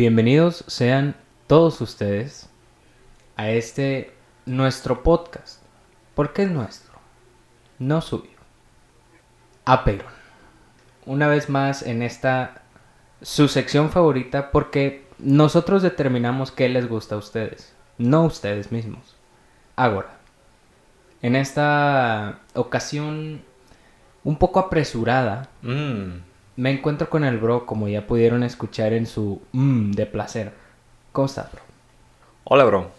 Bienvenidos 0.00 0.64
sean 0.66 1.14
todos 1.46 1.78
ustedes 1.82 2.48
a 3.36 3.50
este 3.50 4.14
nuestro 4.46 5.02
podcast. 5.02 5.62
¿Por 6.14 6.32
qué 6.32 6.44
es 6.44 6.50
nuestro? 6.50 6.94
No 7.78 8.00
suyo. 8.00 8.30
Aperon. 9.66 10.10
Una 11.04 11.28
vez 11.28 11.50
más 11.50 11.82
en 11.82 12.02
esta 12.02 12.62
su 13.20 13.46
sección 13.48 13.90
favorita 13.90 14.52
porque 14.52 15.06
nosotros 15.18 15.82
determinamos 15.82 16.50
qué 16.50 16.70
les 16.70 16.88
gusta 16.88 17.16
a 17.16 17.18
ustedes, 17.18 17.76
no 17.98 18.24
ustedes 18.24 18.72
mismos. 18.72 19.16
Ahora, 19.76 20.16
en 21.20 21.36
esta 21.36 22.40
ocasión 22.54 23.42
un 24.24 24.38
poco 24.38 24.60
apresurada, 24.60 25.50
Mm, 25.60 26.20
me 26.60 26.70
encuentro 26.70 27.08
con 27.08 27.24
el 27.24 27.38
bro, 27.38 27.64
como 27.64 27.88
ya 27.88 28.06
pudieron 28.06 28.42
escuchar 28.42 28.92
en 28.92 29.06
su 29.06 29.40
mmm 29.52 29.92
de 29.92 30.04
placer. 30.04 30.52
¿Cómo 31.12 31.24
estás, 31.26 31.50
bro? 31.50 31.62
Hola, 32.44 32.64
bro. 32.64 32.90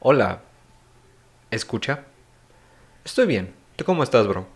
Hola. 0.00 0.40
¿Escucha? 1.52 2.00
Estoy 3.04 3.26
bien. 3.28 3.54
¿Tú 3.76 3.84
cómo 3.84 4.02
estás, 4.02 4.26
bro? 4.26 4.46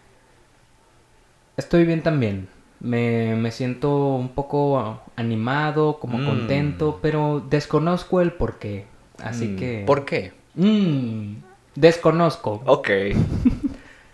Estoy 1.57 1.85
bien 1.85 2.03
también. 2.03 2.49
Me, 2.81 3.37
me 3.37 3.53
siento 3.53 4.15
un 4.17 4.31
poco 4.31 5.01
animado, 5.15 6.01
como 6.01 6.19
Mm. 6.19 6.27
contento, 6.27 6.99
pero 7.01 7.45
desconozco 7.49 8.21
el 8.21 8.33
por 8.33 8.59
qué. 8.59 8.87
Así 9.23 9.47
Mm, 9.49 9.57
que... 9.59 9.85
¿Por 9.87 10.05
qué? 10.05 10.33
Mmm, 10.57 11.35
desconozco. 11.77 12.63
Ok. 12.67 12.89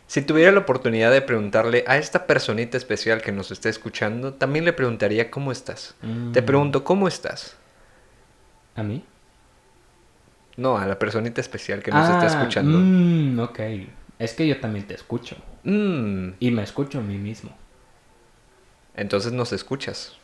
si 0.07 0.23
tuviera 0.23 0.53
la 0.53 0.61
oportunidad 0.61 1.11
de 1.11 1.21
preguntarle 1.23 1.85
a 1.87 1.97
esta 1.99 2.27
personita 2.27 2.77
especial 2.77 3.23
que 3.23 3.33
nos 3.33 3.51
está 3.51 3.69
escuchando, 3.69 4.35
también 4.35 4.65
le 4.65 4.73
preguntaría 4.73 5.31
cómo 5.31 5.51
estás. 5.53 5.95
Te 6.33 6.43
Mm. 6.43 6.45
pregunto, 6.47 6.85
¿cómo 6.85 7.09
estás? 7.09 7.57
¿A 8.77 8.83
mí? 8.83 9.05
No, 10.57 10.79
a 10.79 10.87
la 10.87 10.99
personita 10.99 11.41
especial 11.41 11.83
que 11.83 11.91
nos 11.91 12.09
Ah, 12.09 12.13
está 12.13 12.27
escuchando. 12.27 12.79
mm, 12.79 13.39
ok. 13.41 13.61
Es 14.19 14.33
que 14.33 14.47
yo 14.47 14.59
también 14.61 14.87
te 14.87 14.95
escucho. 14.95 15.37
Mm, 15.65 16.31
Y 16.41 16.51
me 16.51 16.63
escucho 16.63 16.99
a 16.99 17.03
mí 17.03 17.19
mismo. 17.19 17.51
entonces 18.97 19.33
nos 19.33 19.53
escuchas. 19.53 20.17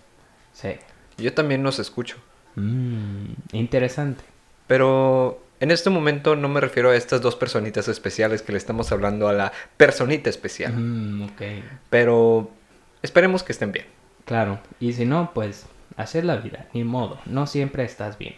Sí. 0.54 0.76
Yo 1.18 1.34
también 1.34 1.62
nos 1.62 1.78
escucho. 1.78 2.16
Mm, 2.56 3.32
interesante. 3.52 4.24
Pero 4.66 5.41
en 5.62 5.70
este 5.70 5.90
momento 5.90 6.34
no 6.34 6.48
me 6.48 6.60
refiero 6.60 6.90
a 6.90 6.96
estas 6.96 7.20
dos 7.20 7.36
personitas 7.36 7.86
especiales 7.86 8.42
que 8.42 8.50
le 8.50 8.58
estamos 8.58 8.90
hablando 8.90 9.28
a 9.28 9.32
la 9.32 9.52
personita 9.76 10.28
especial. 10.28 10.72
Mm, 10.74 11.22
ok. 11.22 11.42
Pero 11.88 12.50
esperemos 13.00 13.44
que 13.44 13.52
estén 13.52 13.70
bien. 13.70 13.86
Claro. 14.24 14.58
Y 14.80 14.92
si 14.92 15.04
no, 15.04 15.30
pues 15.32 15.66
hacer 15.96 16.24
la 16.24 16.34
vida. 16.34 16.66
Ni 16.74 16.82
modo. 16.82 17.20
No 17.26 17.46
siempre 17.46 17.84
estás 17.84 18.18
bien. 18.18 18.34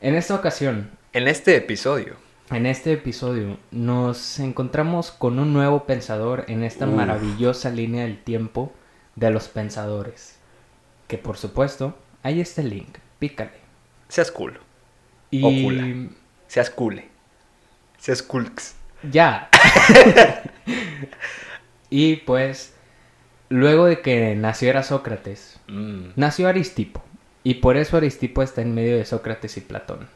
En 0.00 0.14
esta 0.14 0.36
ocasión, 0.36 0.92
En 1.12 1.26
este 1.26 1.56
episodio. 1.56 2.14
en 2.52 2.66
este 2.66 2.92
episodio, 2.92 3.58
nos 3.72 4.38
encontramos 4.38 5.10
con 5.10 5.40
un 5.40 5.52
nuevo 5.52 5.86
pensador 5.86 6.44
en 6.46 6.62
esta 6.62 6.86
Uf. 6.86 6.94
maravillosa 6.94 7.70
línea 7.70 8.04
del 8.04 8.22
tiempo 8.22 8.72
de 9.16 9.30
los 9.32 9.48
pensadores. 9.48 10.38
Que 11.08 11.18
por 11.18 11.36
supuesto, 11.36 11.98
está 12.22 12.60
el 12.60 12.70
link. 12.70 12.98
Pícale. 13.18 13.58
Seas 14.06 14.30
cool. 14.30 14.60
Y... 15.32 15.42
Ocula. 15.42 16.12
Seas 16.48 16.70
cool. 16.70 17.02
Seas 17.98 18.22
coolx. 18.22 18.74
Ya. 19.08 19.48
y 21.90 22.16
pues, 22.16 22.74
luego 23.48 23.86
de 23.86 24.00
que 24.00 24.34
naciera 24.34 24.82
Sócrates, 24.82 25.54
Mm. 25.68 26.12
nació 26.16 26.48
Aristipo. 26.48 27.02
Y 27.44 27.54
por 27.54 27.76
eso 27.76 27.96
Aristipo 27.96 28.42
está 28.42 28.62
en 28.62 28.74
medio 28.74 28.96
de 28.96 29.04
Sócrates 29.04 29.56
y 29.56 29.60
Platón. 29.60 30.08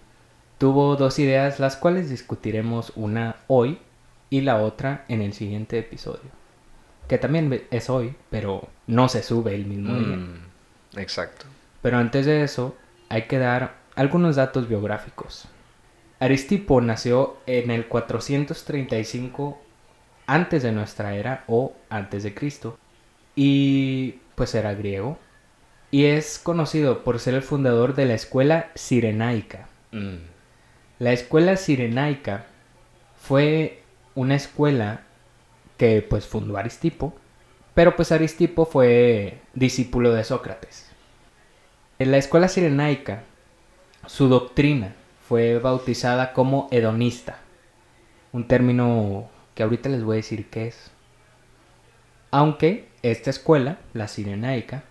Tuvo 0.58 0.96
dos 0.96 1.18
ideas, 1.18 1.60
las 1.60 1.76
cuales 1.76 2.08
discutiremos 2.10 2.92
una 2.96 3.36
hoy 3.48 3.78
y 4.30 4.40
la 4.42 4.56
otra 4.56 5.04
en 5.08 5.22
el 5.22 5.32
siguiente 5.32 5.78
episodio. 5.78 6.30
Que 7.08 7.18
también 7.18 7.64
es 7.70 7.90
hoy, 7.90 8.14
pero 8.30 8.68
no 8.86 9.08
se 9.08 9.22
sube 9.22 9.54
el 9.54 9.66
mismo 9.66 9.94
día. 9.94 10.16
Mm, 10.16 10.40
Exacto. 10.96 11.46
Pero 11.82 11.98
antes 11.98 12.26
de 12.26 12.42
eso, 12.44 12.76
hay 13.08 13.22
que 13.22 13.38
dar 13.38 13.74
algunos 13.94 14.36
datos 14.36 14.68
biográficos. 14.68 15.46
Aristipo 16.22 16.80
nació 16.80 17.38
en 17.46 17.72
el 17.72 17.88
435 17.88 19.60
antes 20.28 20.62
de 20.62 20.70
nuestra 20.70 21.16
era 21.16 21.42
o 21.48 21.74
antes 21.90 22.22
de 22.22 22.32
Cristo 22.32 22.78
y 23.34 24.20
pues 24.36 24.54
era 24.54 24.72
griego 24.72 25.18
y 25.90 26.04
es 26.04 26.38
conocido 26.38 27.02
por 27.02 27.18
ser 27.18 27.34
el 27.34 27.42
fundador 27.42 27.96
de 27.96 28.06
la 28.06 28.14
escuela 28.14 28.70
sirenaica. 28.76 29.66
Mm. 29.90 30.18
La 31.00 31.12
escuela 31.12 31.56
sirenaica 31.56 32.46
fue 33.20 33.82
una 34.14 34.36
escuela 34.36 35.00
que 35.76 36.02
pues 36.02 36.28
fundó 36.28 36.56
Aristipo, 36.56 37.16
pero 37.74 37.96
pues 37.96 38.12
Aristipo 38.12 38.64
fue 38.64 39.40
discípulo 39.54 40.14
de 40.14 40.22
Sócrates. 40.22 40.88
En 41.98 42.12
la 42.12 42.18
escuela 42.18 42.46
sirenaica, 42.46 43.24
su 44.06 44.28
doctrina 44.28 44.94
fue 45.32 45.58
bautizada 45.58 46.34
como 46.34 46.68
hedonista, 46.70 47.38
un 48.32 48.46
término 48.48 49.30
que 49.54 49.62
ahorita 49.62 49.88
les 49.88 50.04
voy 50.04 50.16
a 50.16 50.16
decir 50.16 50.50
qué 50.50 50.66
es. 50.66 50.90
Aunque 52.30 52.90
esta 53.00 53.30
escuela, 53.30 53.78
la 53.94 54.08
sirenaica, 54.08 54.84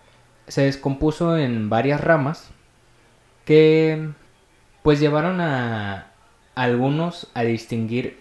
se 0.48 0.62
descompuso 0.62 1.36
en 1.38 1.70
varias 1.70 2.00
ramas 2.00 2.50
que 3.44 4.08
pues 4.82 4.98
llevaron 4.98 5.40
a 5.40 6.10
algunos 6.56 7.28
a 7.34 7.44
distinguir 7.44 8.18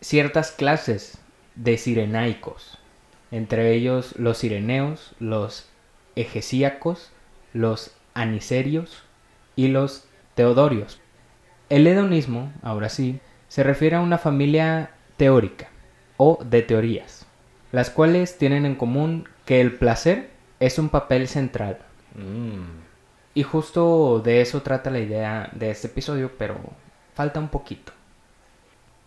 ciertas 0.00 0.50
clases 0.50 1.18
de 1.54 1.78
sirenaicos, 1.78 2.78
entre 3.30 3.74
ellos 3.74 4.16
los 4.18 4.38
sireneos, 4.38 5.14
los 5.20 5.68
egesíacos, 6.16 7.12
los 7.52 7.92
aniserios 8.14 9.04
y 9.54 9.68
los 9.68 10.08
teodorios. 10.34 11.00
El 11.70 11.86
hedonismo, 11.86 12.52
ahora 12.62 12.88
sí, 12.90 13.20
se 13.48 13.62
refiere 13.62 13.96
a 13.96 14.00
una 14.00 14.18
familia 14.18 14.90
teórica 15.16 15.68
o 16.18 16.38
de 16.44 16.60
teorías, 16.62 17.26
las 17.72 17.88
cuales 17.90 18.36
tienen 18.38 18.66
en 18.66 18.74
común 18.74 19.28
que 19.46 19.60
el 19.62 19.72
placer 19.76 20.30
es 20.60 20.78
un 20.78 20.88
papel 20.90 21.26
central 21.28 21.78
Mm. 22.14 22.80
y 23.34 23.42
justo 23.44 24.20
de 24.20 24.40
eso 24.40 24.62
trata 24.62 24.90
la 24.90 24.98
idea 24.98 25.48
de 25.52 25.70
este 25.70 25.86
episodio, 25.86 26.32
pero 26.36 26.56
falta 27.14 27.38
un 27.38 27.48
poquito. 27.48 27.92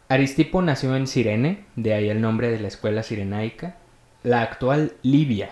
Aristipo 0.07 0.62
nació 0.62 0.95
en 0.95 1.06
Cirene, 1.07 1.66
de 1.75 1.94
ahí 1.94 2.09
el 2.09 2.22
nombre 2.22 2.50
de 2.50 2.59
la 2.59 2.69
escuela 2.69 3.03
sirenaica. 3.03 3.75
La 4.24 4.41
actual 4.41 4.94
Libia 5.01 5.50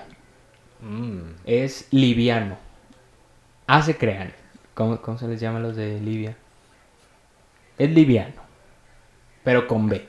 Mm. 0.81 1.33
es 1.45 1.88
liviano. 1.91 2.57
Ah, 3.67 3.81
se 3.81 3.97
crean. 3.97 4.31
¿Cómo, 4.73 5.01
cómo 5.01 5.17
se 5.17 5.28
les 5.28 5.41
llama 5.41 5.57
a 5.59 5.61
los 5.61 5.75
de 5.75 5.99
Libia? 5.99 6.38
Es 7.81 7.89
liviano, 7.89 8.41
pero 9.43 9.67
con 9.67 9.89
B. 9.89 10.05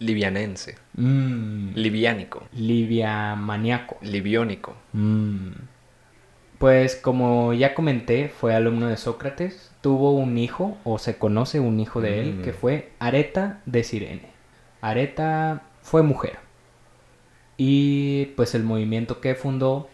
Livianense. 0.00 0.74
Mm, 0.92 1.70
Liviánico. 1.74 2.46
Libia 2.52 3.34
maníaco. 3.36 3.96
Libiónico. 4.02 4.76
Mm. 4.92 5.52
Pues 6.58 6.96
como 6.96 7.54
ya 7.54 7.74
comenté, 7.74 8.28
fue 8.28 8.54
alumno 8.54 8.88
de 8.88 8.98
Sócrates, 8.98 9.72
tuvo 9.80 10.12
un 10.12 10.36
hijo, 10.36 10.76
o 10.84 10.98
se 10.98 11.16
conoce 11.16 11.58
un 11.58 11.80
hijo 11.80 12.02
de 12.02 12.20
él, 12.20 12.34
Mm. 12.34 12.42
que 12.42 12.52
fue 12.52 12.92
Areta 12.98 13.62
de 13.64 13.82
Cirene. 13.82 14.28
Areta 14.82 15.62
fue 15.80 16.02
mujer. 16.02 16.38
Y 17.56 18.26
pues 18.36 18.54
el 18.54 18.62
movimiento 18.62 19.22
que 19.22 19.34
fundó, 19.34 19.88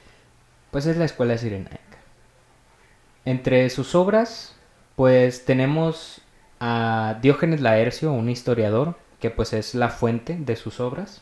pues 0.73 0.87
es 0.87 0.97
la 0.97 1.05
escuela 1.05 1.39
sirenaica. 1.39 1.79
Entre 3.25 3.71
sus 3.71 3.95
obras, 3.95 4.57
pues 4.97 5.45
tenemos 5.45 6.22
a 6.65 7.19
Diógenes 7.21 7.61
Laercio, 7.61 8.13
un 8.13 8.31
historiador, 8.31 8.95
que 9.19 9.31
pues 9.31 9.53
es 9.53 9.75
la 9.75 9.89
fuente 9.89 10.37
de 10.39 10.55
sus 10.55 10.79
obras. 10.79 11.21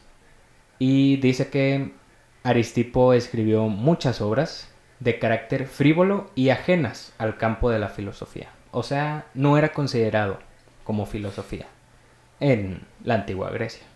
Y 0.78 1.16
dice 1.16 1.48
que 1.48 1.94
Aristipo 2.42 3.14
escribió 3.14 3.68
muchas 3.68 4.20
obras 4.20 4.68
de 4.98 5.18
carácter 5.18 5.66
frívolo 5.66 6.30
y 6.34 6.50
ajenas 6.50 7.14
al 7.16 7.38
campo 7.38 7.70
de 7.70 7.78
la 7.78 7.88
filosofía. 7.88 8.50
O 8.70 8.82
sea, 8.82 9.28
no 9.32 9.56
era 9.56 9.72
considerado 9.72 10.38
como 10.84 11.06
filosofía 11.06 11.64
en 12.38 12.82
la 13.02 13.14
antigua 13.14 13.48
Grecia. 13.48 13.86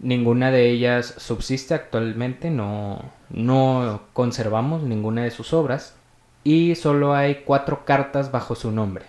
Ninguna 0.00 0.50
de 0.50 0.68
ellas 0.68 1.14
subsiste 1.16 1.74
actualmente, 1.74 2.50
no, 2.50 3.12
no 3.30 4.02
conservamos 4.12 4.82
ninguna 4.82 5.22
de 5.22 5.30
sus 5.30 5.52
obras 5.52 5.96
y 6.42 6.74
solo 6.74 7.14
hay 7.14 7.42
cuatro 7.44 7.84
cartas 7.84 8.32
bajo 8.32 8.56
su 8.56 8.72
nombre, 8.72 9.06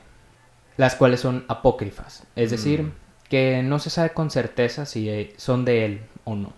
las 0.77 0.95
cuales 0.95 1.19
son 1.19 1.45
apócrifas, 1.47 2.25
es 2.35 2.51
decir, 2.51 2.83
Mm. 2.83 2.91
que 3.29 3.61
no 3.63 3.79
se 3.79 3.89
sabe 3.89 4.11
con 4.11 4.29
certeza 4.31 4.85
si 4.85 5.09
eh, 5.09 5.33
son 5.37 5.65
de 5.65 5.85
él 5.85 6.01
o 6.23 6.35
no. 6.35 6.53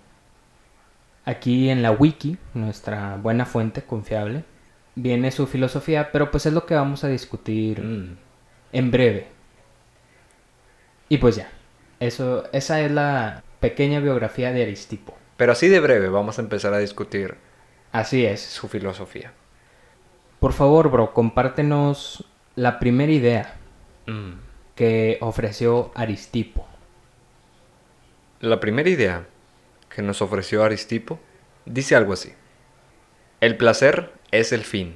Aquí 1.25 1.69
en 1.69 1.81
la 1.81 1.91
wiki, 1.91 2.37
nuestra 2.53 3.15
buena 3.17 3.45
fuente 3.45 3.83
confiable, 3.83 4.43
viene 4.95 5.31
su 5.31 5.47
filosofía, 5.47 6.11
pero 6.11 6.31
pues 6.31 6.45
es 6.45 6.53
lo 6.53 6.65
que 6.65 6.75
vamos 6.75 7.03
a 7.03 7.07
discutir 7.07 7.81
Mm. 7.81 8.17
en 8.73 8.91
breve. 8.91 9.27
Y 11.07 11.17
pues 11.17 11.35
ya, 11.35 11.49
eso, 11.99 12.43
esa 12.51 12.81
es 12.81 12.91
la 12.91 13.43
pequeña 13.59 13.99
biografía 13.99 14.51
de 14.51 14.63
Aristipo. 14.63 15.15
Pero 15.37 15.53
así 15.53 15.67
de 15.67 15.79
breve 15.79 16.09
vamos 16.09 16.37
a 16.37 16.41
empezar 16.41 16.73
a 16.73 16.77
discutir 16.79 17.35
Así 17.91 18.25
es. 18.25 18.41
su 18.41 18.67
filosofía. 18.67 19.31
Por 20.39 20.53
favor, 20.53 20.89
bro, 20.91 21.13
compártenos 21.13 22.25
la 22.55 22.79
primera 22.79 23.11
idea 23.11 23.55
Mm. 24.09 24.39
que 24.75 25.17
ofreció 25.21 25.91
Aristipo. 25.95 26.65
La 28.39 28.59
primera 28.59 28.89
idea 28.89 29.25
que 29.93 30.01
nos 30.01 30.21
ofreció 30.21 30.63
Aristipo 30.63 31.19
dice 31.65 31.95
algo 31.95 32.13
así. 32.13 32.33
El 33.41 33.57
placer 33.57 34.13
es 34.31 34.51
el 34.53 34.63
fin. 34.63 34.95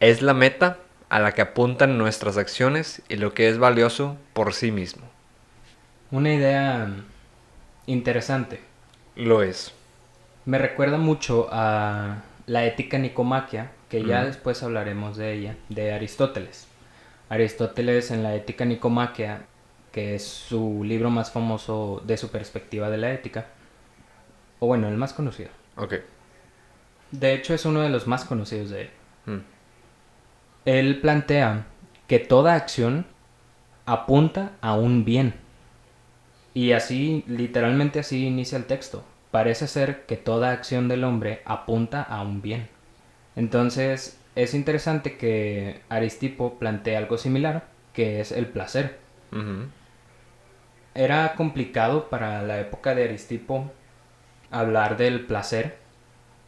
Es 0.00 0.20
la 0.20 0.34
meta 0.34 0.78
a 1.08 1.18
la 1.20 1.32
que 1.32 1.42
apuntan 1.42 1.96
nuestras 1.96 2.36
acciones 2.36 3.02
y 3.08 3.16
lo 3.16 3.32
que 3.32 3.48
es 3.48 3.58
valioso 3.58 4.16
por 4.32 4.52
sí 4.52 4.70
mismo. 4.70 5.04
Una 6.10 6.34
idea 6.34 6.86
mm, 6.86 7.04
interesante. 7.86 8.60
Lo 9.16 9.42
es. 9.42 9.72
Me 10.44 10.58
recuerda 10.58 10.98
mucho 10.98 11.48
a 11.50 12.22
la 12.46 12.64
ética 12.66 12.98
nicomaquia, 12.98 13.70
que 13.88 14.04
ya 14.04 14.18
Ujú. 14.18 14.26
después 14.26 14.62
hablaremos 14.62 15.16
de 15.16 15.32
ella, 15.32 15.56
de 15.70 15.92
Aristóteles. 15.94 16.68
Aristóteles 17.34 18.10
en 18.10 18.22
la 18.22 18.34
ética 18.34 18.64
nicomaquia, 18.64 19.46
que 19.92 20.14
es 20.14 20.24
su 20.24 20.82
libro 20.84 21.10
más 21.10 21.30
famoso 21.30 22.02
de 22.04 22.16
su 22.16 22.30
perspectiva 22.30 22.90
de 22.90 22.98
la 22.98 23.12
ética, 23.12 23.46
o 24.58 24.66
bueno, 24.66 24.88
el 24.88 24.96
más 24.96 25.12
conocido. 25.12 25.50
Ok. 25.76 25.94
De 27.10 27.34
hecho, 27.34 27.54
es 27.54 27.64
uno 27.64 27.80
de 27.80 27.90
los 27.90 28.06
más 28.06 28.24
conocidos 28.24 28.70
de 28.70 28.82
él. 28.82 28.90
Mm. 29.26 29.38
Él 30.64 31.00
plantea 31.00 31.66
que 32.06 32.18
toda 32.18 32.54
acción 32.54 33.06
apunta 33.86 34.52
a 34.60 34.74
un 34.74 35.04
bien. 35.04 35.34
Y 36.54 36.72
así, 36.72 37.24
literalmente 37.26 38.00
así 38.00 38.26
inicia 38.26 38.58
el 38.58 38.64
texto. 38.64 39.04
Parece 39.30 39.66
ser 39.66 40.06
que 40.06 40.16
toda 40.16 40.52
acción 40.52 40.88
del 40.88 41.04
hombre 41.04 41.42
apunta 41.44 42.02
a 42.02 42.22
un 42.22 42.40
bien. 42.40 42.68
Entonces, 43.36 44.18
es 44.36 44.54
interesante 44.54 45.16
que 45.16 45.80
Aristipo 45.88 46.58
plantea 46.58 46.98
algo 46.98 47.18
similar, 47.18 47.64
que 47.92 48.20
es 48.20 48.32
el 48.32 48.46
placer. 48.46 48.98
Era 50.94 51.34
complicado 51.34 52.08
para 52.08 52.42
la 52.42 52.60
época 52.60 52.94
de 52.94 53.04
Aristipo 53.04 53.70
hablar 54.50 54.96
del 54.96 55.26
placer, 55.26 55.76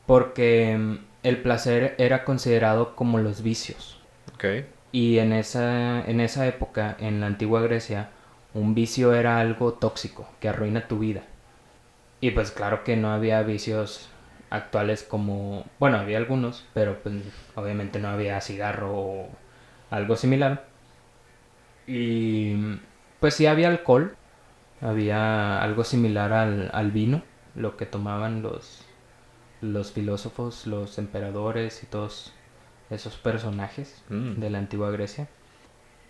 porque 0.07 0.77
mm, 0.79 0.99
el 1.25 1.43
placer 1.43 1.97
era 1.99 2.25
considerado 2.25 2.95
como 2.95 3.19
los 3.19 3.43
vicios. 3.43 4.01
Ok. 4.35 4.45
Y 4.93 5.19
en 5.19 5.33
esa, 5.33 6.05
en 6.07 6.21
esa 6.21 6.47
época, 6.47 6.97
en 7.01 7.21
la 7.21 7.27
antigua 7.27 7.61
Grecia, 7.63 8.11
un 8.55 8.75
vicio 8.75 9.13
era 9.15 9.41
algo 9.41 9.75
tóxico, 9.75 10.29
que 10.41 10.49
arruina 10.49 10.87
tu 10.87 11.01
vida. 11.01 11.23
Y 12.21 12.31
pues 12.31 12.51
claro 12.51 12.85
que 12.85 12.97
no 12.97 13.13
había 13.13 13.43
vicios 13.43 14.09
actuales 14.57 15.03
como... 15.05 15.67
Bueno, 15.79 15.99
había 15.99 16.19
algunos, 16.19 16.67
pero 16.75 17.03
pues 17.03 17.15
obviamente 17.55 17.99
no 18.01 18.09
había 18.09 18.41
cigarro 18.41 18.93
o 18.97 19.29
algo 19.91 20.17
similar. 20.17 20.67
Y 21.87 22.55
pues 23.21 23.35
sí 23.35 23.47
había 23.47 23.69
alcohol, 23.69 24.17
había 24.81 25.63
algo 25.63 25.85
similar 25.85 26.33
al, 26.33 26.71
al 26.73 26.91
vino, 26.91 27.23
lo 27.55 27.77
que 27.77 27.87
tomaban 27.87 28.43
los, 28.43 28.85
los 29.61 29.93
filósofos, 29.93 30.67
los 30.67 30.99
emperadores 30.99 31.83
y 31.83 31.87
todos 31.87 32.35
esos 32.91 33.17
personajes 33.19 34.03
Mm. 34.11 34.41
de 34.41 34.51
la 34.51 34.59
antigua 34.59 34.91
Grecia. 34.91 35.29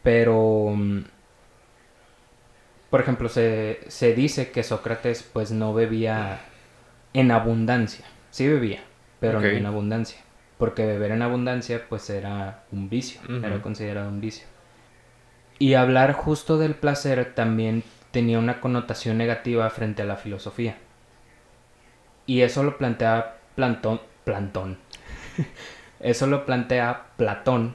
Pero, 0.03 0.73
mm, 0.77 1.05
por 2.91 3.01
ejemplo, 3.01 3.29
se, 3.29 3.81
se 3.89 4.15
dice 4.15 4.51
que 4.53 4.63
Sócrates 4.63 5.23
pues 5.33 5.51
no 5.51 5.75
bebía 5.75 6.41
en 7.15 7.31
abundancia. 7.31 8.07
Sí 8.37 8.47
bebía, 8.47 8.81
pero 9.19 9.41
no 9.41 9.47
en 9.47 9.65
abundancia. 9.65 10.19
Porque 10.59 10.85
beber 10.85 11.13
en 11.13 11.23
abundancia 11.23 11.87
pues 11.89 12.11
era 12.11 12.65
un 12.71 12.91
vicio, 12.91 13.19
era 13.43 13.63
considerado 13.63 14.11
un 14.11 14.21
vicio. 14.21 14.47
Y 15.59 15.73
hablar 15.73 16.13
justo 16.13 16.59
del 16.59 16.75
placer 16.75 17.33
también 17.35 17.83
tenía 18.11 18.39
una 18.39 18.61
connotación 18.61 19.17
negativa 19.17 19.71
frente 19.71 20.03
a 20.03 20.05
la 20.05 20.17
filosofía. 20.17 20.77
Y 22.27 22.43
eso 22.43 22.63
lo 22.63 22.77
plantea 22.77 23.39
Plantón, 23.55 24.03
Plantón. 24.25 24.77
eso 26.01 26.27
lo 26.27 26.45
plantea 26.45 27.07
Platón 27.17 27.75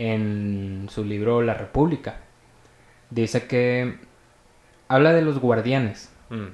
en 0.00 0.88
su 0.90 1.04
libro 1.04 1.42
La 1.42 1.54
República. 1.54 2.16
Dice 3.10 3.46
que 3.46 3.98
habla 4.88 5.12
de 5.12 5.22
los 5.22 5.38
guardianes. 5.38 6.12
Mm. 6.28 6.48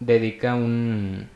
Dedica 0.00 0.56
un, 0.56 1.28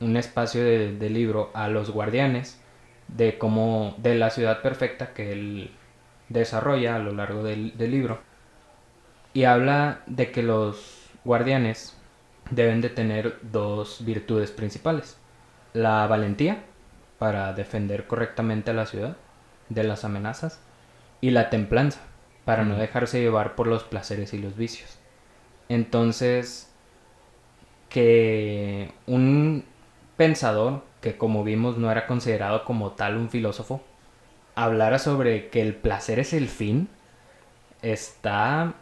un 0.00 0.16
espacio 0.16 0.62
de, 0.64 0.96
de 0.96 1.10
libro 1.10 1.50
a 1.54 1.68
los 1.68 1.90
guardianes 1.90 2.60
de 3.08 3.38
cómo 3.38 3.94
de 3.98 4.14
la 4.14 4.30
ciudad 4.30 4.62
perfecta 4.62 5.12
que 5.14 5.32
él 5.32 5.70
desarrolla 6.28 6.96
a 6.96 6.98
lo 6.98 7.12
largo 7.12 7.42
del, 7.42 7.76
del 7.76 7.90
libro. 7.90 8.20
Y 9.34 9.44
habla 9.44 10.02
de 10.06 10.30
que 10.30 10.42
los 10.42 11.10
guardianes 11.24 11.96
deben 12.50 12.80
de 12.80 12.90
tener 12.90 13.38
dos 13.42 14.04
virtudes 14.04 14.50
principales. 14.50 15.18
La 15.72 16.06
valentía 16.06 16.64
para 17.18 17.52
defender 17.52 18.06
correctamente 18.06 18.70
a 18.70 18.74
la 18.74 18.86
ciudad 18.86 19.16
de 19.68 19.84
las 19.84 20.04
amenazas 20.04 20.60
y 21.20 21.30
la 21.30 21.50
templanza 21.50 22.00
para 22.44 22.64
no 22.64 22.76
dejarse 22.76 23.20
llevar 23.20 23.54
por 23.54 23.66
los 23.66 23.84
placeres 23.84 24.32
y 24.32 24.38
los 24.38 24.56
vicios. 24.56 24.98
Entonces, 25.68 26.72
que 27.90 28.92
un 29.06 29.64
pensador 30.18 30.82
que 31.00 31.16
como 31.16 31.44
vimos 31.44 31.78
no 31.78 31.90
era 31.90 32.06
considerado 32.06 32.64
como 32.64 32.90
tal 32.90 33.16
un 33.16 33.30
filósofo, 33.30 33.80
hablara 34.56 34.98
sobre 34.98 35.48
que 35.48 35.62
el 35.62 35.74
placer 35.74 36.18
es 36.18 36.32
el 36.32 36.48
fin, 36.48 36.88
está 37.80 38.74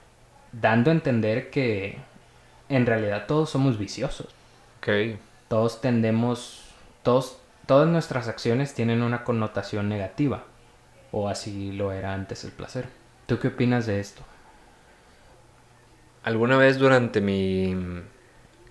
dando 0.51 0.91
a 0.91 0.95
entender 0.95 1.51
que 1.51 1.99
en 2.71 2.87
realidad 2.87 3.27
todos 3.27 3.51
somos 3.51 3.79
viciosos. 3.79 4.29
Ok. 4.79 5.19
Todos 5.49 5.83
tendemos, 5.83 6.65
todos, 7.03 7.39
todas 7.67 7.87
nuestras 7.87 8.29
acciones 8.29 8.73
tienen 8.73 9.03
una 9.03 9.23
connotación 9.23 9.91
negativa. 9.91 10.45
O 11.13 11.29
así 11.29 11.71
lo 11.71 11.93
era 11.93 12.15
antes 12.15 12.45
el 12.45 12.51
placer. 12.51 12.89
¿Tú 13.27 13.39
qué 13.39 13.49
opinas 13.49 13.85
de 13.85 14.01
esto? 14.01 14.23
Alguna 16.23 16.57
vez 16.57 16.79
durante 16.79 17.21
mi 17.21 17.77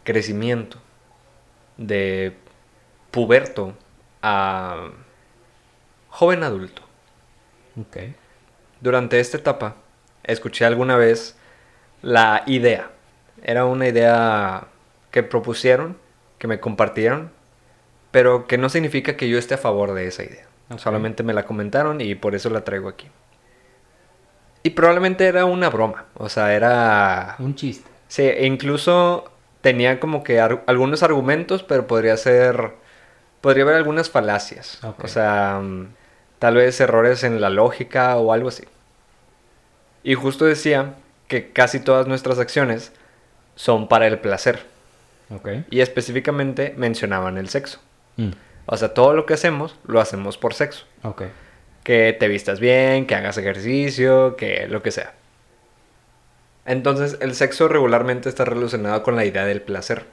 crecimiento 0.03 0.79
de 1.77 2.35
puberto 3.15 3.73
a 4.21 4.89
joven 6.09 6.43
adulto, 6.43 6.81
Ok. 7.79 7.97
durante 8.81 9.19
esta 9.19 9.37
etapa 9.37 9.75
escuché 10.23 10.65
alguna 10.65 10.97
vez 10.97 11.37
la 12.01 12.43
idea. 12.47 12.91
Era 13.43 13.65
una 13.65 13.87
idea 13.87 14.67
que 15.11 15.23
propusieron, 15.23 15.97
que 16.39 16.47
me 16.47 16.59
compartieron, 16.59 17.31
pero 18.11 18.47
que 18.47 18.57
no 18.57 18.69
significa 18.69 19.17
que 19.17 19.29
yo 19.29 19.37
esté 19.37 19.55
a 19.55 19.59
favor 19.59 19.93
de 19.93 20.07
esa 20.07 20.23
idea. 20.23 20.47
Solamente 20.77 21.23
me 21.23 21.33
la 21.33 21.45
comentaron 21.45 22.01
y 22.01 22.15
por 22.15 22.35
eso 22.35 22.49
la 22.49 22.63
traigo 22.63 22.89
aquí. 22.89 23.07
Y 24.63 24.71
probablemente 24.71 25.25
era 25.27 25.45
una 25.45 25.69
broma, 25.69 26.05
o 26.15 26.27
sea, 26.27 26.55
era... 26.55 27.35
Un 27.39 27.55
chiste. 27.55 27.89
Sí, 28.07 28.23
e 28.23 28.45
incluso 28.47 29.31
tenía 29.61 29.99
como 29.99 30.23
que 30.23 30.39
ar- 30.39 30.63
algunos 30.67 31.03
argumentos, 31.03 31.63
pero 31.63 31.87
podría 31.87 32.17
ser. 32.17 32.73
Podría 33.45 33.61
haber 33.61 33.75
algunas 33.75 34.09
falacias. 34.09 34.79
O 35.03 35.07
sea, 35.07 35.59
mm, 35.61 35.93
tal 36.39 36.55
vez 36.55 36.81
errores 36.81 37.23
en 37.23 37.39
la 37.39 37.51
lógica 37.51 38.17
o 38.17 38.33
algo 38.33 38.49
así. 38.49 38.63
Y 40.01 40.15
justo 40.15 40.45
decía 40.45 40.95
que 41.27 41.51
casi 41.51 41.79
todas 41.79 42.07
nuestras 42.07 42.39
acciones 42.39 42.91
son 43.53 43.87
para 43.87 44.07
el 44.07 44.17
placer. 44.17 44.65
Ok. 45.29 45.47
Y 45.69 45.81
específicamente 45.81 46.73
mencionaban 46.75 47.37
el 47.37 47.47
sexo. 47.49 47.79
Mm, 48.17 48.31
O 48.65 48.77
sea, 48.77 48.95
todo 48.95 49.13
lo 49.13 49.27
que 49.27 49.35
hacemos 49.35 49.75
lo 49.85 50.01
hacemos 50.01 50.39
por 50.39 50.55
sexo. 50.55 50.85
Ok. 51.03 51.25
Que 51.83 52.17
te 52.19 52.27
vistas 52.27 52.59
bien, 52.59 53.05
que 53.05 53.13
hagas 53.13 53.37
ejercicio, 53.37 54.37
que 54.37 54.67
lo 54.67 54.81
que 54.81 54.89
sea. 54.89 55.13
Entonces, 56.65 57.19
el 57.21 57.35
sexo 57.35 57.67
regularmente 57.67 58.27
está 58.27 58.43
relacionado 58.43 59.03
con 59.03 59.15
la 59.15 59.23
idea 59.23 59.45
del 59.45 59.61
placer. 59.61 60.07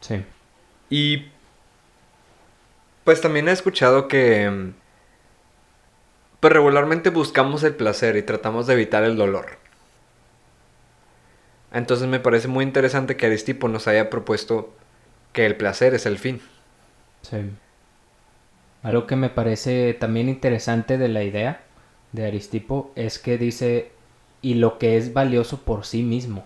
Sí. 0.00 0.24
Y 0.90 1.28
pues 3.04 3.20
también 3.20 3.48
he 3.48 3.52
escuchado 3.52 4.08
que 4.08 4.50
mm, 4.50 4.74
pues 6.40 6.52
regularmente 6.52 7.10
buscamos 7.10 7.62
el 7.62 7.74
placer 7.74 8.16
y 8.16 8.22
tratamos 8.22 8.66
de 8.66 8.74
evitar 8.74 9.04
el 9.04 9.16
dolor. 9.16 9.58
Entonces 11.72 12.06
me 12.06 12.20
parece 12.20 12.48
muy 12.48 12.64
interesante 12.64 13.16
que 13.16 13.26
Aristipo 13.26 13.68
nos 13.68 13.88
haya 13.88 14.10
propuesto 14.10 14.72
que 15.32 15.44
el 15.46 15.56
placer 15.56 15.94
es 15.94 16.06
el 16.06 16.18
fin. 16.18 16.40
Sí. 17.22 17.38
Algo 18.82 19.06
que 19.06 19.16
me 19.16 19.30
parece 19.30 19.94
también 19.94 20.28
interesante 20.28 20.98
de 20.98 21.08
la 21.08 21.24
idea 21.24 21.62
de 22.12 22.26
Aristipo 22.26 22.92
es 22.94 23.18
que 23.18 23.38
dice, 23.38 23.90
y 24.40 24.54
lo 24.54 24.78
que 24.78 24.96
es 24.96 25.14
valioso 25.14 25.62
por 25.62 25.84
sí 25.84 26.02
mismo. 26.02 26.44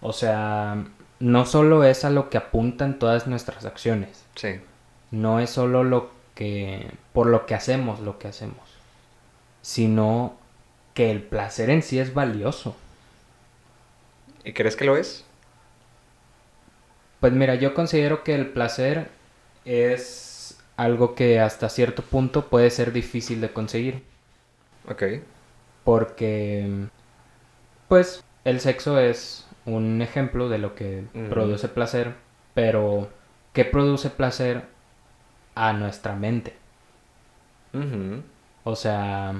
O 0.00 0.12
sea, 0.12 0.84
no 1.18 1.44
solo 1.44 1.84
es 1.84 2.04
a 2.04 2.10
lo 2.10 2.30
que 2.30 2.38
apuntan 2.38 2.98
todas 2.98 3.26
nuestras 3.26 3.64
acciones, 3.64 4.24
Sí. 4.36 4.60
No 5.14 5.40
es 5.40 5.50
solo 5.50 5.84
lo 5.84 6.10
que, 6.34 6.90
por 7.12 7.26
lo 7.26 7.46
que 7.46 7.54
hacemos 7.54 8.00
lo 8.00 8.18
que 8.18 8.28
hacemos, 8.28 8.58
sino 9.62 10.36
que 10.92 11.10
el 11.10 11.22
placer 11.22 11.70
en 11.70 11.82
sí 11.82 11.98
es 11.98 12.14
valioso. 12.14 12.76
¿Y 14.44 14.52
crees 14.52 14.76
que 14.76 14.84
lo 14.84 14.96
es? 14.96 15.24
Pues 17.20 17.32
mira, 17.32 17.54
yo 17.54 17.72
considero 17.74 18.22
que 18.22 18.34
el 18.34 18.48
placer 18.48 19.08
es 19.64 20.58
algo 20.76 21.14
que 21.14 21.40
hasta 21.40 21.68
cierto 21.68 22.02
punto 22.02 22.48
puede 22.48 22.70
ser 22.70 22.92
difícil 22.92 23.40
de 23.40 23.52
conseguir. 23.52 24.02
Ok. 24.88 25.02
Porque, 25.84 26.68
pues, 27.88 28.22
el 28.44 28.60
sexo 28.60 28.98
es 28.98 29.46
un 29.64 30.02
ejemplo 30.02 30.48
de 30.48 30.58
lo 30.58 30.74
que 30.74 31.04
produce 31.30 31.68
placer, 31.68 32.14
pero 32.52 33.08
¿qué 33.54 33.64
produce 33.64 34.10
placer 34.10 34.73
a 35.54 35.72
nuestra 35.72 36.14
mente? 36.14 36.54
O 38.64 38.76
sea, 38.76 39.34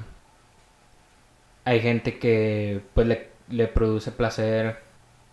hay 1.63 1.79
gente 1.79 2.19
que 2.19 2.81
pues 2.93 3.07
le, 3.07 3.29
le 3.49 3.67
produce 3.67 4.11
placer 4.11 4.77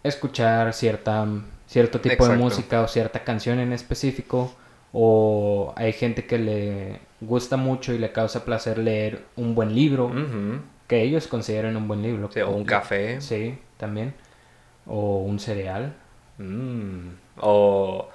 escuchar 0.03 0.73
cierta, 0.73 1.27
cierto 1.67 2.01
tipo 2.01 2.29
de 2.29 2.37
música 2.37 2.83
o 2.83 2.89
cierta 2.89 3.25
canción 3.25 3.59
en 3.59 3.73
específico. 3.73 4.55
O 4.93 5.73
hay 5.77 5.93
gente 5.95 6.27
que 6.27 6.39
le 6.39 7.01
gusta 7.21 7.57
mucho 7.57 7.95
y 7.95 7.99
le 7.99 8.13
causa 8.13 8.45
placer 8.45 8.79
leer 8.79 9.25
un 9.37 9.55
buen 9.55 9.75
libro, 9.75 10.13
que 10.87 11.03
ellos 11.03 11.27
consideran 11.29 11.77
un 11.77 11.89
buen 11.89 12.03
libro. 12.03 12.31
Sí, 12.31 12.41
o 12.41 12.51
un 12.51 12.65
café. 12.65 13.21
Sí, 13.21 13.59
también. 13.79 14.13
O 14.87 15.21
un 15.21 15.39
cereal. 15.39 15.95
Mm. 16.37 17.09
O 17.39 18.09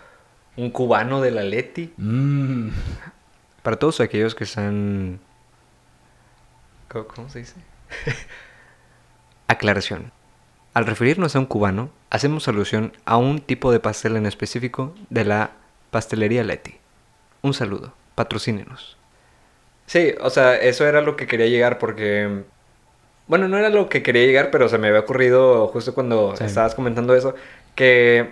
un 0.57 0.69
cubano 0.71 1.21
de 1.21 1.31
la 1.31 1.43
Leti. 1.43 1.93
Mm. 1.97 2.69
Para 3.63 3.77
todos 3.77 3.99
aquellos 4.01 4.35
que 4.35 4.43
están... 4.43 5.19
¿Cómo, 6.89 7.07
cómo 7.07 7.29
se 7.29 7.39
dice? 7.39 7.55
Aclaración. 9.47 10.11
Al 10.73 10.85
referirnos 10.85 11.35
a 11.35 11.39
un 11.39 11.45
cubano, 11.45 11.89
hacemos 12.09 12.47
alusión 12.47 12.93
a 13.05 13.17
un 13.17 13.39
tipo 13.41 13.71
de 13.71 13.79
pastel 13.79 14.15
en 14.15 14.25
específico 14.25 14.93
de 15.09 15.25
la 15.25 15.51
pastelería 15.91 16.43
Leti. 16.43 16.75
Un 17.41 17.53
saludo, 17.53 17.93
patrocínenos. 18.15 18.97
Sí, 19.85 20.13
o 20.19 20.29
sea, 20.29 20.55
eso 20.57 20.85
era 20.85 21.01
lo 21.01 21.15
que 21.15 21.27
quería 21.27 21.47
llegar 21.47 21.79
porque... 21.79 22.43
Bueno, 23.27 23.47
no 23.47 23.57
era 23.57 23.69
lo 23.69 23.89
que 23.89 24.03
quería 24.03 24.25
llegar, 24.25 24.51
pero 24.51 24.69
se 24.69 24.77
me 24.77 24.87
había 24.87 25.01
ocurrido 25.01 25.67
justo 25.67 25.93
cuando 25.93 26.35
Sí. 26.37 26.43
estabas 26.45 26.75
comentando 26.75 27.13
eso, 27.15 27.35
que 27.75 28.31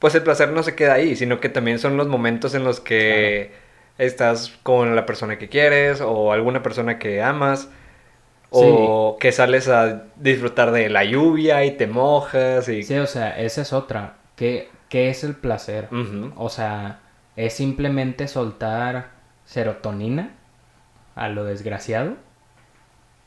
pues 0.00 0.14
el 0.14 0.22
placer 0.22 0.48
no 0.48 0.62
se 0.62 0.74
queda 0.74 0.94
ahí, 0.94 1.14
sino 1.14 1.40
que 1.40 1.48
también 1.48 1.78
son 1.78 1.96
los 1.96 2.08
momentos 2.08 2.54
en 2.54 2.64
los 2.64 2.80
que 2.80 3.52
estás 3.98 4.58
con 4.62 4.96
la 4.96 5.04
persona 5.06 5.38
que 5.38 5.48
quieres 5.48 6.00
o 6.00 6.32
alguna 6.32 6.62
persona 6.62 6.98
que 6.98 7.22
amas 7.22 7.68
o 8.48 9.18
que 9.20 9.30
sales 9.30 9.68
a 9.68 10.06
disfrutar 10.16 10.72
de 10.72 10.88
la 10.88 11.04
lluvia 11.04 11.64
y 11.64 11.72
te 11.72 11.86
mojas 11.86 12.68
y... 12.68 12.82
Sí, 12.82 12.96
o 12.96 13.06
sea, 13.06 13.38
esa 13.38 13.60
es 13.60 13.72
otra. 13.72 14.16
¿Qué, 14.36 14.70
qué 14.88 15.10
es 15.10 15.22
el 15.22 15.34
placer? 15.34 15.88
O 16.36 16.48
sea, 16.48 17.00
es 17.36 17.52
simplemente 17.52 18.26
soltar 18.26 19.10
serotonina 19.44 20.32
a 21.14 21.28
lo 21.28 21.44
desgraciado. 21.44 22.14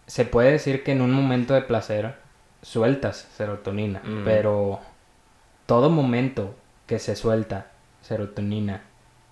Se 0.08 0.26
puede 0.26 0.52
decir 0.52 0.84
que 0.84 0.92
en 0.92 1.02
un 1.02 1.14
momento 1.14 1.54
de 1.54 1.62
placer 1.62 2.16
sueltas 2.64 3.30
serotonina, 3.38 4.02
pero 4.26 4.80
todo 5.68 5.90
momento 5.90 6.56
que 6.88 7.00
se 7.00 7.16
suelta 7.16 7.72
serotonina 8.02 8.84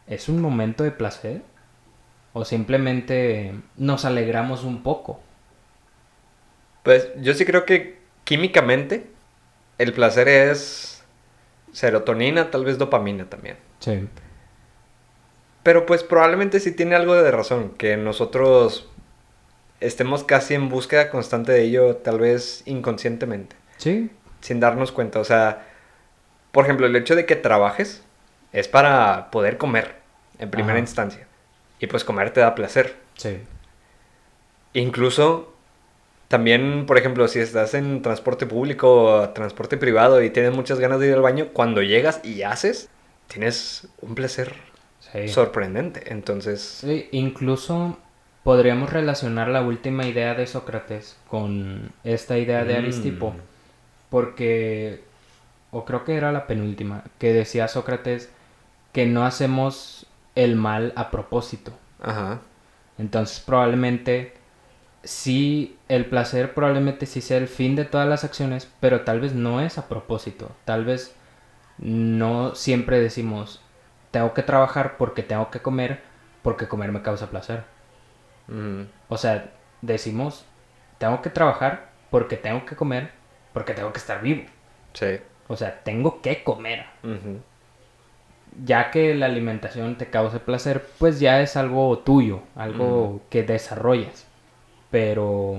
es 0.07 0.29
un 0.29 0.41
momento 0.41 0.83
de 0.83 0.91
placer 0.91 1.41
o 2.33 2.45
simplemente 2.45 3.53
nos 3.77 4.05
alegramos 4.05 4.63
un 4.63 4.83
poco. 4.83 5.19
Pues 6.83 7.09
yo 7.17 7.33
sí 7.33 7.45
creo 7.45 7.65
que 7.65 7.99
químicamente 8.23 9.07
el 9.77 9.93
placer 9.93 10.27
es 10.27 11.03
serotonina, 11.71 12.51
tal 12.51 12.65
vez 12.65 12.77
dopamina 12.77 13.25
también. 13.29 13.57
Sí. 13.79 14.07
Pero 15.63 15.85
pues 15.85 16.03
probablemente 16.03 16.59
sí 16.59 16.71
tiene 16.71 16.95
algo 16.95 17.13
de 17.15 17.31
razón, 17.31 17.71
que 17.77 17.97
nosotros 17.97 18.89
estemos 19.79 20.23
casi 20.23 20.53
en 20.55 20.69
búsqueda 20.69 21.09
constante 21.09 21.51
de 21.51 21.63
ello, 21.63 21.97
tal 21.97 22.19
vez 22.19 22.63
inconscientemente, 22.65 23.55
Sí. 23.77 24.09
sin 24.41 24.59
darnos 24.59 24.91
cuenta. 24.91 25.19
O 25.19 25.23
sea, 25.23 25.67
por 26.51 26.65
ejemplo, 26.65 26.85
el 26.87 26.95
hecho 26.95 27.15
de 27.15 27.25
que 27.25 27.35
trabajes 27.35 28.03
es 28.53 28.67
para 28.67 29.31
poder 29.31 29.57
comer 29.57 29.95
en 30.39 30.49
primera 30.51 30.73
Ajá. 30.73 30.79
instancia. 30.79 31.27
Y 31.79 31.87
pues 31.87 32.03
comer 32.03 32.31
te 32.31 32.39
da 32.41 32.53
placer. 32.55 32.95
Sí. 33.15 33.39
Incluso 34.73 35.53
también, 36.27 36.85
por 36.85 36.97
ejemplo, 36.97 37.27
si 37.27 37.39
estás 37.39 37.73
en 37.73 38.01
transporte 38.01 38.45
público 38.45 39.03
o 39.03 39.29
transporte 39.29 39.77
privado 39.77 40.21
y 40.23 40.29
tienes 40.29 40.53
muchas 40.53 40.79
ganas 40.79 40.99
de 40.99 41.07
ir 41.07 41.13
al 41.13 41.21
baño, 41.21 41.47
cuando 41.51 41.81
llegas 41.81 42.21
y 42.23 42.43
haces, 42.43 42.89
tienes 43.27 43.87
un 44.01 44.15
placer 44.15 44.53
Sí. 45.11 45.27
sorprendente. 45.27 46.03
Entonces, 46.13 46.61
Sí, 46.61 47.09
incluso 47.11 47.97
podríamos 48.43 48.91
relacionar 48.93 49.49
la 49.49 49.61
última 49.61 50.05
idea 50.07 50.33
de 50.35 50.47
Sócrates 50.47 51.17
con 51.27 51.91
esta 52.05 52.37
idea 52.37 52.63
de 52.63 52.75
Mm. 52.75 52.77
Aristipo, 52.77 53.35
porque, 54.09 55.01
o 55.71 55.85
creo 55.85 56.03
que 56.05 56.15
era 56.15 56.31
la 56.31 56.47
penúltima, 56.47 57.03
que 57.19 57.33
decía 57.33 57.67
Sócrates 57.67 58.31
que 58.93 59.05
no 59.07 59.25
hacemos 59.25 60.07
el 60.35 60.55
mal 60.55 60.93
a 60.95 61.11
propósito. 61.11 61.73
ajá, 61.99 62.41
Entonces 62.97 63.39
probablemente 63.39 64.33
sí, 65.03 65.77
el 65.89 66.05
placer 66.07 66.53
probablemente 66.53 67.05
sí 67.05 67.21
sea 67.21 67.37
el 67.37 67.47
fin 67.47 67.75
de 67.75 67.85
todas 67.85 68.07
las 68.07 68.23
acciones, 68.23 68.71
pero 68.81 69.01
tal 69.03 69.21
vez 69.21 69.33
no 69.33 69.61
es 69.61 69.77
a 69.77 69.87
propósito. 69.87 70.51
Tal 70.65 70.85
vez 70.85 71.15
no 71.79 72.55
siempre 72.55 72.99
decimos, 72.99 73.61
tengo 74.11 74.33
que 74.33 74.43
trabajar 74.43 74.97
porque 74.97 75.23
tengo 75.23 75.51
que 75.51 75.61
comer, 75.61 76.01
porque 76.43 76.67
comer 76.67 76.91
me 76.91 77.03
causa 77.03 77.29
placer. 77.31 77.65
O 79.09 79.17
sea, 79.17 79.51
decimos, 79.81 80.45
tengo 80.97 81.21
que 81.21 81.29
trabajar 81.29 81.91
porque 82.09 82.37
tengo 82.37 82.65
que 82.65 82.75
comer, 82.75 83.11
porque 83.53 83.73
tengo 83.73 83.91
que 83.93 83.99
estar 83.99 84.21
vivo. 84.21 84.43
sí, 84.93 85.19
O 85.51 85.57
sea, 85.57 85.81
tengo 85.83 86.21
que 86.21 86.43
comer. 86.43 86.85
Ya 88.65 88.91
que 88.91 89.15
la 89.15 89.27
alimentación 89.27 89.97
te 89.97 90.07
cause 90.07 90.39
placer, 90.39 90.85
pues 90.97 91.19
ya 91.19 91.41
es 91.41 91.55
algo 91.55 91.99
tuyo, 91.99 92.41
algo 92.55 93.21
que 93.29 93.43
desarrollas. 93.43 94.27
Pero 94.89 95.57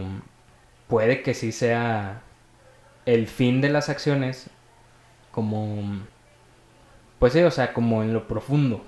puede 0.89 1.23
que 1.23 1.35
sí 1.35 1.53
sea 1.53 2.23
el 3.07 3.27
fin 3.27 3.61
de 3.61 3.71
las 3.71 3.89
acciones 3.89 4.51
como... 5.31 6.03
Pues 7.19 7.33
sí, 7.33 7.43
o 7.43 7.51
sea, 7.51 7.73
como 7.73 8.03
en 8.03 8.13
lo 8.13 8.27
profundo. 8.27 8.85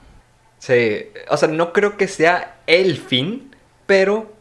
sí. 0.59 1.07
O 1.29 1.37
sea, 1.37 1.49
no 1.49 1.73
creo 1.73 1.97
que 1.97 2.09
sea 2.09 2.57
el 2.67 2.97
fin, 2.99 3.55
pero 3.87 4.35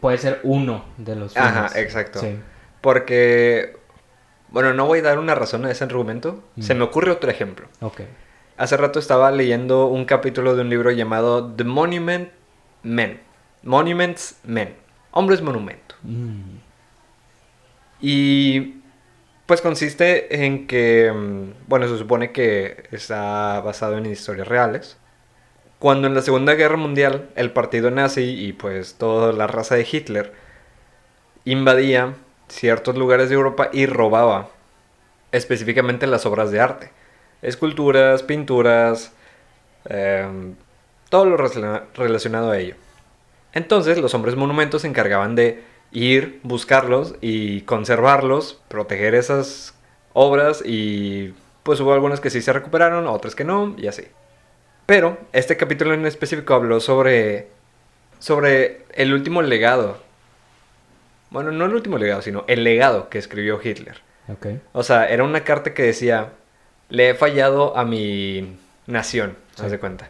Puede 0.00 0.18
ser 0.18 0.40
uno 0.42 0.84
de 0.98 1.16
los 1.16 1.32
fines. 1.32 1.48
Ajá, 1.48 1.80
exacto. 1.80 2.20
Sí. 2.20 2.38
porque, 2.80 3.75
bueno, 4.56 4.72
no 4.72 4.86
voy 4.86 5.00
a 5.00 5.02
dar 5.02 5.18
una 5.18 5.34
razón 5.34 5.66
a 5.66 5.70
ese 5.70 5.84
argumento. 5.84 6.42
Se 6.58 6.74
Mm. 6.74 6.78
me 6.78 6.84
ocurre 6.84 7.10
otro 7.10 7.30
ejemplo. 7.30 7.66
Ok. 7.80 8.00
Hace 8.56 8.78
rato 8.78 8.98
estaba 8.98 9.30
leyendo 9.30 9.84
un 9.88 10.06
capítulo 10.06 10.56
de 10.56 10.62
un 10.62 10.70
libro 10.70 10.90
llamado 10.92 11.52
The 11.52 11.64
Monument 11.64 12.30
Men. 12.82 13.20
Monuments 13.62 14.38
Men. 14.44 14.74
Hombres 15.10 15.42
monumento. 15.42 15.94
Mm. 16.02 16.56
Y 18.00 18.76
pues 19.44 19.60
consiste 19.60 20.44
en 20.46 20.66
que, 20.66 21.12
mm, 21.14 21.68
bueno, 21.68 21.86
se 21.86 21.98
supone 21.98 22.32
que 22.32 22.84
está 22.92 23.60
basado 23.60 23.98
en 23.98 24.06
historias 24.06 24.48
reales. 24.48 24.96
Cuando 25.78 26.06
en 26.08 26.14
la 26.14 26.22
Segunda 26.22 26.54
Guerra 26.54 26.78
Mundial 26.78 27.28
el 27.36 27.50
partido 27.52 27.90
nazi 27.90 28.22
y 28.22 28.54
pues 28.54 28.94
toda 28.94 29.34
la 29.34 29.46
raza 29.46 29.74
de 29.74 29.86
Hitler 29.90 30.32
invadía 31.44 32.14
ciertos 32.48 32.96
lugares 32.96 33.28
de 33.28 33.34
Europa 33.34 33.70
y 33.72 33.86
robaba 33.86 34.48
específicamente 35.32 36.06
las 36.06 36.26
obras 36.26 36.50
de 36.50 36.60
arte. 36.60 36.90
Esculturas, 37.42 38.22
pinturas, 38.22 39.12
em, 39.84 40.54
todo 41.10 41.24
lo 41.26 41.36
relaciona- 41.36 41.84
relacionado 41.94 42.50
a 42.50 42.58
ello. 42.58 42.74
Entonces 43.52 43.98
los 43.98 44.14
hombres 44.14 44.36
monumentos 44.36 44.82
se 44.82 44.88
encargaban 44.88 45.34
de 45.34 45.62
ir, 45.92 46.40
buscarlos 46.42 47.14
y 47.20 47.62
conservarlos, 47.62 48.60
proteger 48.68 49.14
esas 49.14 49.74
obras 50.12 50.62
y 50.64 51.34
pues 51.62 51.80
hubo 51.80 51.92
algunas 51.92 52.20
que 52.20 52.30
sí 52.30 52.40
se 52.42 52.52
recuperaron, 52.52 53.06
otras 53.06 53.34
que 53.34 53.44
no 53.44 53.74
y 53.76 53.86
así. 53.86 54.04
Pero 54.86 55.18
este 55.32 55.56
capítulo 55.56 55.94
en 55.94 56.06
específico 56.06 56.54
habló 56.54 56.80
sobre, 56.80 57.48
sobre 58.18 58.84
el 58.94 59.12
último 59.12 59.42
legado. 59.42 59.98
Bueno, 61.36 61.52
no 61.52 61.66
el 61.66 61.74
último 61.74 61.98
legado, 61.98 62.22
sino 62.22 62.44
el 62.48 62.64
legado 62.64 63.10
que 63.10 63.18
escribió 63.18 63.60
Hitler. 63.62 63.98
Ok. 64.28 64.46
O 64.72 64.82
sea, 64.82 65.04
era 65.06 65.22
una 65.22 65.44
carta 65.44 65.74
que 65.74 65.82
decía, 65.82 66.32
le 66.88 67.10
he 67.10 67.14
fallado 67.14 67.76
a 67.76 67.84
mi 67.84 68.56
nación, 68.86 69.36
Sí. 69.54 69.62
haz 69.66 69.70
de 69.70 69.78
cuenta. 69.78 70.08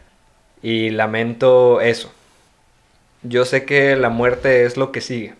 Y 0.61 0.89
lamento 0.91 1.81
eso. 1.81 2.13
Yo 3.23 3.43
sé 3.43 3.65
que 3.65 3.97
la 3.97 4.07
muerte 4.07 4.63
es 4.63 4.77
lo 4.77 4.93
que 4.93 5.01
sigue. 5.01 5.33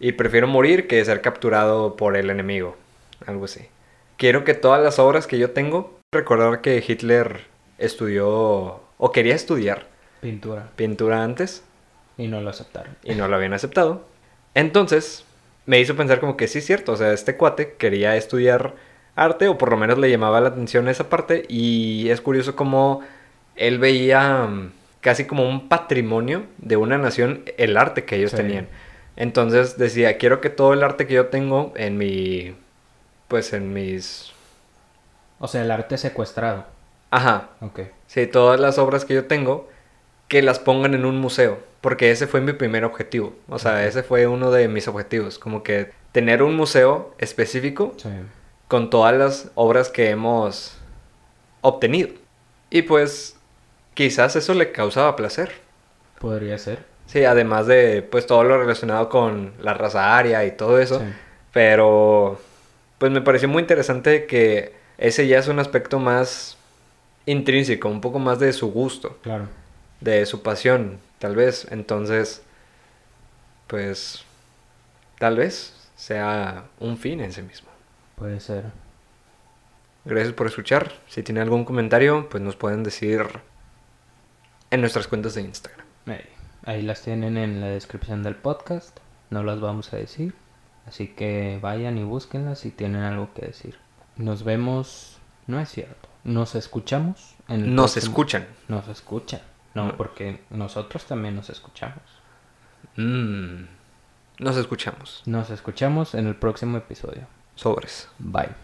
Y 0.00 0.12
prefiero 0.12 0.46
morir 0.46 0.86
que 0.88 1.04
ser 1.04 1.20
capturado 1.20 1.96
por 1.96 2.16
el 2.16 2.30
enemigo. 2.30 2.74
Algo 3.26 3.44
así. 3.44 3.66
Quiero 4.16 4.42
que 4.44 4.54
todas 4.54 4.82
las 4.82 4.98
obras 4.98 5.26
que 5.26 5.36
yo 5.38 5.50
tengo, 5.50 5.98
recordar 6.12 6.62
que 6.62 6.82
Hitler 6.86 7.42
estudió 7.76 8.80
o 8.96 9.12
quería 9.12 9.34
estudiar 9.34 9.86
Pintura. 10.22 10.70
pintura 10.76 11.22
antes 11.24 11.62
Y 12.16 12.26
no 12.28 12.40
lo 12.40 12.48
aceptaron. 12.48 12.96
y 13.02 13.14
no 13.14 13.28
lo 13.28 13.36
habían 13.36 13.52
aceptado. 13.52 14.13
Entonces, 14.54 15.24
me 15.66 15.80
hizo 15.80 15.96
pensar 15.96 16.20
como 16.20 16.36
que 16.36 16.48
sí 16.48 16.58
es 16.58 16.66
cierto, 16.66 16.92
o 16.92 16.96
sea, 16.96 17.12
este 17.12 17.36
cuate 17.36 17.74
quería 17.78 18.16
estudiar 18.16 18.74
arte 19.16 19.48
o 19.48 19.58
por 19.58 19.70
lo 19.70 19.76
menos 19.76 19.98
le 19.98 20.10
llamaba 20.10 20.40
la 20.40 20.48
atención 20.48 20.88
esa 20.88 21.08
parte 21.08 21.44
y 21.48 22.08
es 22.10 22.20
curioso 22.20 22.56
como 22.56 23.00
él 23.56 23.78
veía 23.78 24.44
mm, 24.46 24.72
casi 25.00 25.24
como 25.26 25.48
un 25.48 25.68
patrimonio 25.68 26.44
de 26.58 26.76
una 26.76 26.98
nación 26.98 27.44
el 27.58 27.76
arte 27.76 28.04
que 28.04 28.16
ellos 28.16 28.32
Sí. 28.32 28.36
tenían. 28.38 28.68
Entonces 29.16 29.78
decía, 29.78 30.18
quiero 30.18 30.40
que 30.40 30.50
todo 30.50 30.72
el 30.72 30.82
arte 30.82 31.06
que 31.06 31.14
yo 31.14 31.26
tengo 31.26 31.72
en 31.76 31.96
mi 31.98 32.56
pues 33.28 33.52
en 33.52 33.72
mis 33.72 34.32
O 35.38 35.48
sea, 35.48 35.62
el 35.62 35.70
arte 35.70 35.96
secuestrado. 35.98 36.64
ajá, 37.10 37.50
Ok. 37.60 37.80
Sí, 38.06 38.26
todas 38.26 38.60
las 38.60 38.78
obras 38.78 39.04
que 39.04 39.14
yo 39.14 39.24
tengo, 39.26 39.68
que 40.28 40.42
las 40.42 40.58
pongan 40.58 40.94
en 40.94 41.04
un 41.04 41.18
museo, 41.20 41.58
porque 41.80 42.10
ese 42.10 42.26
fue 42.26 42.40
mi 42.40 42.52
primer 42.52 42.84
objetivo. 42.84 43.34
O 43.48 43.58
sea, 43.58 43.86
ese 43.86 44.02
fue 44.02 44.26
uno 44.26 44.50
de 44.50 44.68
mis 44.68 44.88
objetivos, 44.88 45.38
como 45.38 45.62
que 45.62 45.92
tener 46.12 46.42
un 46.42 46.56
museo 46.56 47.14
específico 47.18 47.92
Sí. 47.96 48.08
con 48.68 48.88
todas 48.90 49.14
las 49.16 49.50
obras 49.54 49.88
que 49.90 50.10
hemos 50.10 50.76
obtenido. 51.60 52.10
Y 52.70 52.82
pues 52.82 53.36
quizás 53.94 54.34
eso 54.36 54.54
le 54.54 54.72
causaba 54.72 55.16
placer. 55.16 55.52
Podría 56.20 56.58
ser. 56.58 56.84
Sí, 57.06 57.24
además 57.24 57.66
de 57.66 58.02
pues 58.02 58.26
todo 58.26 58.44
lo 58.44 58.58
relacionado 58.58 59.08
con 59.10 59.52
la 59.60 59.74
raza 59.74 60.16
aria 60.16 60.44
y 60.46 60.52
todo 60.52 60.78
eso. 60.78 61.00
Sí. 61.00 61.06
Pero 61.52 62.40
pues 62.98 63.12
me 63.12 63.20
pareció 63.20 63.48
muy 63.48 63.60
interesante 63.62 64.26
que 64.26 64.72
ese 64.98 65.26
ya 65.26 65.38
es 65.38 65.48
un 65.48 65.58
aspecto 65.58 65.98
más 65.98 66.56
intrínseco, 67.26 67.88
un 67.88 68.00
poco 68.00 68.18
más 68.18 68.38
de 68.38 68.52
su 68.52 68.70
gusto 68.70 69.18
Claro. 69.22 69.46
De 70.00 70.26
su 70.26 70.42
pasión, 70.42 70.98
tal 71.18 71.34
vez. 71.36 71.66
Entonces, 71.70 72.42
pues, 73.66 74.24
tal 75.18 75.36
vez 75.36 75.74
sea 75.96 76.64
un 76.80 76.96
fin 76.98 77.20
en 77.20 77.32
sí 77.32 77.42
mismo. 77.42 77.68
Puede 78.16 78.40
ser. 78.40 78.66
Gracias 80.04 80.34
por 80.34 80.46
escuchar. 80.46 80.92
Si 81.08 81.22
tienen 81.22 81.42
algún 81.42 81.64
comentario, 81.64 82.28
pues 82.28 82.42
nos 82.42 82.56
pueden 82.56 82.82
decir 82.82 83.22
en 84.70 84.80
nuestras 84.80 85.08
cuentas 85.08 85.34
de 85.34 85.42
Instagram. 85.42 85.86
Ahí, 86.06 86.24
ahí 86.66 86.82
las 86.82 87.00
tienen 87.02 87.38
en 87.38 87.60
la 87.60 87.68
descripción 87.68 88.22
del 88.22 88.36
podcast. 88.36 88.98
No 89.30 89.42
las 89.42 89.60
vamos 89.60 89.92
a 89.92 89.96
decir. 89.96 90.34
Así 90.86 91.08
que 91.08 91.58
vayan 91.62 91.96
y 91.96 92.02
búsquenlas 92.04 92.58
si 92.58 92.70
tienen 92.70 93.02
algo 93.02 93.32
que 93.32 93.46
decir. 93.46 93.78
Nos 94.16 94.44
vemos. 94.44 95.18
No 95.46 95.58
es 95.58 95.70
cierto. 95.70 96.08
Nos 96.24 96.54
escuchamos 96.54 97.34
en 97.48 97.62
el 97.64 97.74
Nos 97.74 97.92
próximo- 97.92 98.10
escuchan. 98.12 98.46
Nos 98.68 98.88
escuchan. 98.88 99.40
No, 99.74 99.86
No. 99.88 99.96
porque 99.96 100.42
nosotros 100.50 101.04
también 101.04 101.34
nos 101.36 101.50
escuchamos. 101.50 102.02
Mm, 102.96 103.64
Nos 104.38 104.56
escuchamos. 104.56 105.22
Nos 105.26 105.50
escuchamos 105.50 106.14
en 106.14 106.26
el 106.26 106.34
próximo 106.36 106.76
episodio. 106.78 107.26
Sobres. 107.54 108.08
Bye. 108.18 108.54